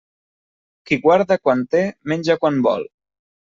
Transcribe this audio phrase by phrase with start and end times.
[0.89, 2.91] Qui guarda quan té, menja quan vol.